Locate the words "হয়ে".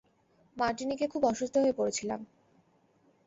1.57-1.77